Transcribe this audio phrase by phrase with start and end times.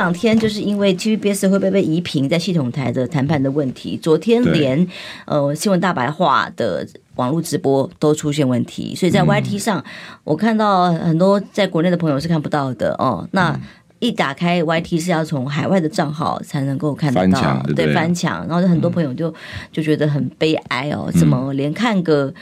[0.00, 4.86] 两天就是因为 TVBS 会不会被移平在系统台的谈判的问题，昨天连
[5.26, 6.86] 呃新闻大白话的
[7.16, 9.84] 网络直播都出现问题，所以在 YT 上、嗯、
[10.24, 13.28] 我看到很多在国内的朋友是看不到的哦。
[13.32, 13.54] 那
[13.98, 17.94] 一打开 YT 是要从海外的账号才能够看得到，对，对。
[17.94, 19.34] 翻墙，然后很多朋友就、嗯、
[19.70, 22.32] 就觉得很悲哀哦，怎么连看个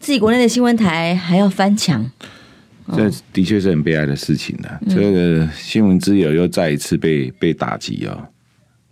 [0.00, 2.10] 自己国内的新闻台还要翻墙？
[2.94, 4.80] 这的确是很悲哀的事情的、啊。
[4.88, 8.28] 这个新闻自由又再一次被被打击哦，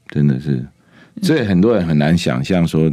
[0.08, 0.64] 真的是。
[1.22, 2.90] 所以很多人很难想象说，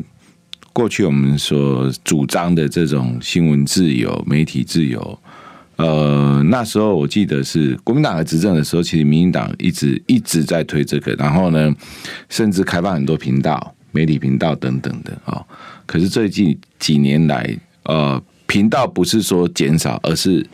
[0.74, 5.20] 过去我们所主张的这种新闻自由、媒体自由，
[5.78, 11.74] 呃，那时候我记得是国民党在执政的时候，其实民进党一直一直在推这个，然后呢，
[12.28, 15.46] 甚至开放很多频道、媒体频道等等的啊、哦。
[15.86, 20.46] 可是最近几年来，呃，频道不是说减少，而是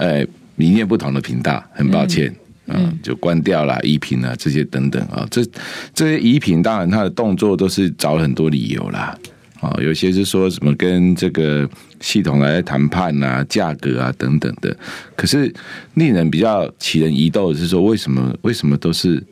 [0.00, 2.34] 呃，理念不同的频道，很抱歉，
[2.68, 5.44] 嗯，嗯就关掉了，移频啊，这些等等啊，这
[5.92, 9.14] 这些移频，当然他的动作都是找了很多理由啦，
[9.60, 11.68] 啊，有些是说什么跟这个
[12.00, 14.74] 系统来谈判啊，价格啊等等的，
[15.14, 15.52] 可是
[15.96, 19.22] 令人比较起人疑窦的是说，为什么为什么都是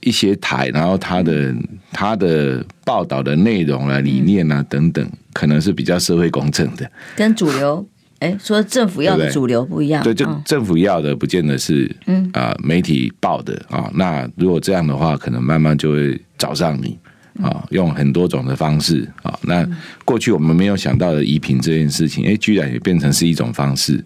[0.00, 1.54] 一些台，然后他的
[1.92, 7.88] 他的报道的内容啊、理念啊等等，可能是比较社会公正的，跟主流。
[8.20, 13.90] 哎，说政府要的主流不一样，对，对，就政府要的不见得是嗯啊、呃、媒体报的啊、哦。
[13.94, 16.98] 那如果这样的话，可能慢慢就会找上你
[17.42, 19.38] 啊、哦，用很多种的方式啊、哦。
[19.42, 19.66] 那
[20.04, 24.04] 过去我们没有想到的移频这件事情，哎，居然也变成是一种方式。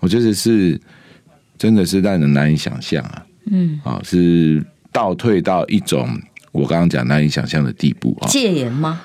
[0.00, 0.78] 我觉得是
[1.56, 3.24] 真的是让人难以想象啊。
[3.50, 4.62] 嗯，啊，是
[4.92, 6.06] 倒退到一种
[6.52, 8.28] 我刚刚讲难以想象的地步啊。
[8.28, 9.00] 戒严吗？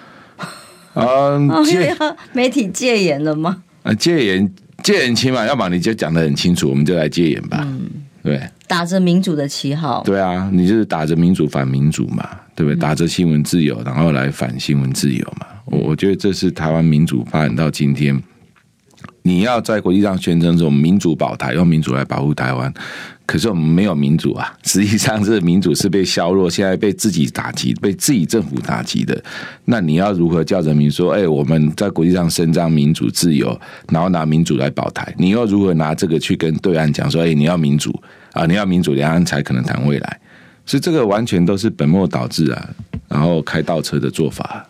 [0.93, 1.95] 嗯， 戒
[2.33, 3.63] 媒体戒严了吗？
[3.83, 7.59] 啊，戒严戒严期嘛，要么你就讲的很清楚，我们就来戒严吧。
[7.67, 7.89] 嗯，
[8.23, 12.75] 对，打着民主的旗号，对啊，你就是打着民主反民主嘛，对不对？
[12.75, 15.47] 打着新闻自由，然后来反新闻自由嘛。
[15.65, 18.21] 我我觉得这是台湾民主发展到今天，
[19.23, 22.73] 你要在国际上宣称这种民主保台，用民主来保护台湾。
[23.25, 24.53] 可是我们没有民主啊！
[24.65, 29.23] 实际上，这民主是被削弱，现在被自己打击，被自己政府打击的。
[29.65, 33.57] 那你要如何叫人民说：“哎，我们在国际上伸张民主自由，
[33.89, 37.97] 然后拿民主来保台？”你又如何拿这个去跟对岸讲说：“哎，你要民主
[38.33, 40.19] 啊，你要民主，两岸才可能谈未来。”
[40.65, 42.69] 所以这个完全都是本末倒置啊！
[43.07, 44.65] 然后开倒车的做法，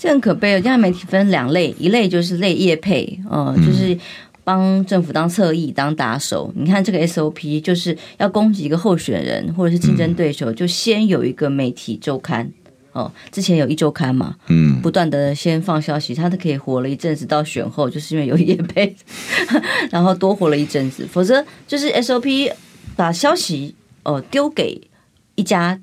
[0.00, 0.52] 这很可悲。
[0.54, 3.98] 现在媒体分两类，一类就是类业配，呃，就是。
[4.42, 12.50] 帮政府当侧翼、当打手，你看这个 SOP 就是要攻击一个候选人或者是竞争对手，就先有一个媒体周刊
[12.92, 13.12] 哦。
[13.30, 18.96] 之前有一周刊嘛，嗯，不断的先放消息，他都可以活了一阵子，到选后就是因为有业配，
[19.92, 21.06] 然后多活了一阵子。
[21.08, 22.50] 否则就是 SOP
[22.96, 24.80] 把消息哦丢给
[25.36, 25.78] 一家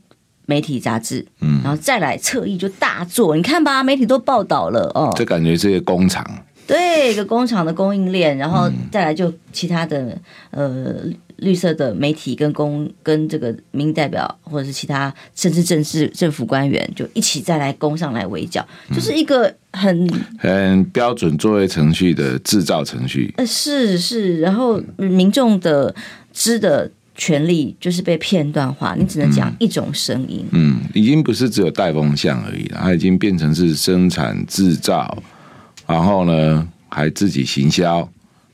[0.48, 3.36] 媒体杂志，嗯，然后再来侧翼就大做。
[3.36, 6.26] 你看吧，媒体都报道了哦，这感觉是一个工厂。
[6.66, 10.18] 对，一个工厂的供应链，然后再来就其他的
[10.52, 10.96] 呃
[11.38, 23.34] 绿色的媒体跟公跟这个民意代表或者是其他甚至政治政府官员就一起再来攻上来围剿，就是一个很很标准作业程序的制造程序。
[23.38, 25.96] 呃，是是，然后民众的
[26.34, 30.46] 知的权利就是被片段化，你只能讲一种声音。
[30.52, 35.22] 嗯，已经不是只有带风向而已了，它已经变成是生产制造。
[35.88, 38.08] 然后呢，还自己行销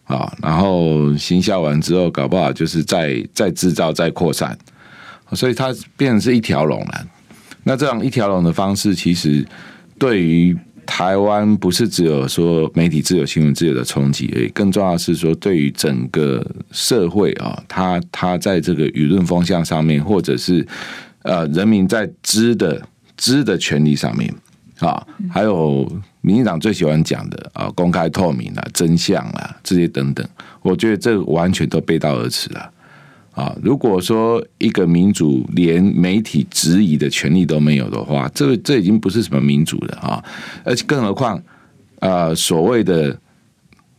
[0.05, 4.57] 啊，然后行销完之后，搞不好就是再再制造、再扩散，
[5.33, 7.07] 所以它变成是一条龙了。
[7.63, 9.45] 那这样一条龙的方式，其实
[9.97, 20.65] 对于台湾不是只有说媒体自由、新闻自由的冲击而已，更重要的是说，对于整个社会啊，它它在这个舆论风向上面，或者是
[21.23, 22.81] 呃人民在知的
[23.17, 24.33] 知的权利上面
[24.79, 25.89] 啊，还有。
[26.25, 30.25] 民进党最喜欢讲的啊，公开透明啊，真相啊，这些等等，
[30.61, 32.71] 我觉得这完全都背道而驰了啊！
[33.61, 40.23] 如果说一个民主连媒体质疑的权利都没有的话，这这已经不是什么民主了啊！
[40.63, 41.41] 而且更何况
[41.99, 43.17] 啊，所谓的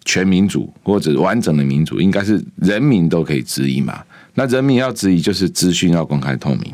[0.04, 4.02] 全民主或者完整的民主，应该是人民都可以质疑嘛？
[4.34, 6.72] 那人民要质疑，就是资讯要公开透明，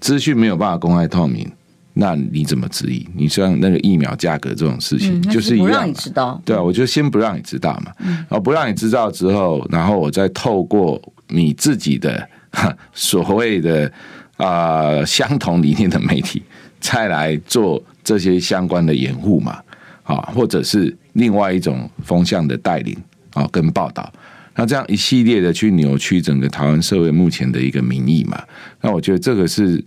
[0.00, 1.48] 资讯没有办法公开透明。
[1.94, 3.06] 那你怎么质疑？
[3.14, 6.40] 你像那个疫苗价格这种事情，嗯、就是一样，不让你知道。
[6.42, 7.92] 对啊，我就先不让你知道嘛。
[7.98, 10.98] 嗯、然后不让你知道之后，然后我再透过
[11.32, 12.28] 你自己的
[12.92, 13.90] 所谓的
[14.36, 16.42] 啊、相同理念的媒体，
[16.80, 19.58] 再来做这些相关的掩护嘛。
[20.04, 22.94] 啊，或者是另外一种风向的带领
[23.34, 24.12] 啊，跟报道。
[24.56, 28.42] 那这样一系列的去扭曲整个台湾社会目前的一个民意嘛，
[28.80, 29.82] 那我觉得这个是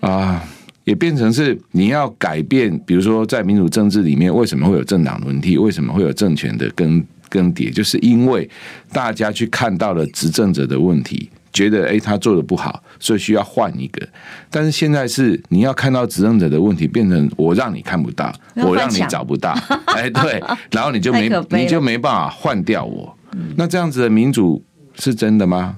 [0.00, 0.44] 啊，
[0.84, 5.56] 也变成是你要改变，比如说在民主政治里面，为什么会有政党轮替？
[5.56, 7.72] 为什么会有政权的更更迭？
[7.72, 8.48] 就是因为
[8.92, 14.08] 大家去看到了执政者的问题，觉得诶他做的不好，所以需要换一个。
[14.50, 19.52] 但是现在是你要看到执政者的问题，变成我让你看不到，我让你找不到，
[19.94, 23.16] 哎对，然后你就没你就没办法换掉我。
[23.56, 24.64] 那这样子的民主
[24.94, 25.76] 是真的吗？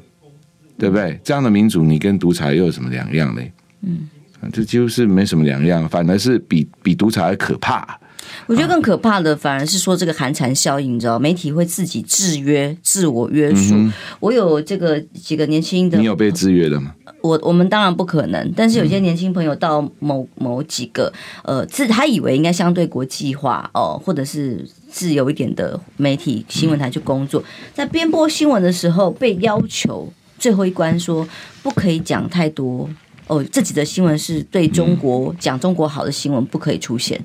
[0.79, 1.21] 对不对？
[1.23, 3.43] 这样的民主，你跟独裁又有什么两样呢？
[3.83, 4.09] 嗯，
[4.51, 8.00] 这几乎是没什么两样，反而是比比独裁还可怕。
[8.47, 13.75] 我觉得更可怕的反而是说这个寒蝉效应，你知道，媒体会自己制约、自我约束。
[13.75, 16.95] 嗯、我有这个几个年轻的，你有被制约的吗？
[17.23, 21.13] 我我们当然不可能，但是有些年轻朋友到某某几个
[21.45, 27.45] 呃，自他以为应该相对国际化哦，或者是自由一点的媒体新闻台去工作，
[27.75, 31.29] 在编播新闻的时候被要求最后一关说
[31.63, 32.89] 不可以讲太多
[33.27, 37.23] 哦，自己的新闻是对中国讲中国好的新闻不可以出现。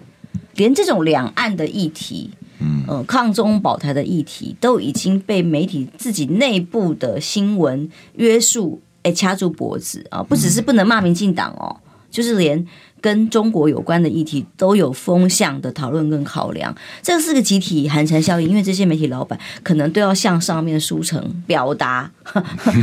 [0.56, 10.24] 连这种两岸的议题，嗯，呃，抗中保台的议题，都已经被媒体自己内部的新闻约束，哎，掐住脖子啊！
[10.24, 11.76] 不只是不能骂民进党哦，
[12.10, 12.66] 就是连
[13.02, 16.74] 跟中国有关的议题都有风向的讨论跟考量。
[17.04, 22.10] 这是个集体寒蝉效应，因为这些媒体老板可能都要向上面书城表达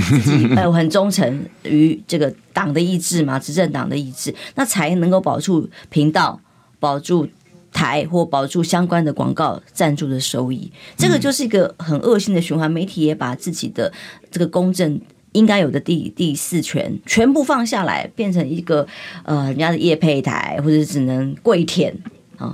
[0.09, 6.39] 自己 呃很忠诚于这个党的意志嘛，执政党的意志，那才能够保住频道，
[6.79, 7.27] 保住。
[7.73, 12.71] 台或保住相关的广告赞助的收益，这个就是一个很恶性的循环。
[12.71, 13.93] 媒体也把自己的
[14.31, 15.01] 这个公正
[15.33, 18.87] 应该有的第第四权全部放下来，变成一个
[19.25, 21.97] 呃人家的业配台，或者只能跪舔。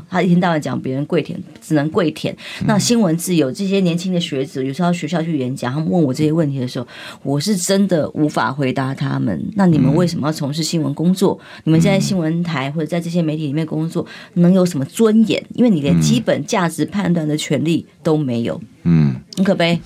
[0.08, 2.36] 他一天到晚讲别人跪舔，只能跪舔。
[2.66, 6.86] 那新闻自由，这些年轻的学子有时候学校去演讲，他们问我这些问题的时候，
[7.22, 9.40] 我是真的无法回答他们。
[9.54, 11.38] 那你们为什么要从事新闻工作？
[11.64, 15.42] 你们在新闻台或者在这些媒体里面工作，能有什么尊严？
[15.54, 18.60] 因为你连基本价值判断的权利都没有。
[18.84, 19.78] 嗯，很可悲。